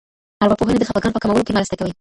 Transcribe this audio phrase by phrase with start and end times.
[0.43, 1.89] ارواپوهنه د خپګان په کمولو کې مرسته کوي.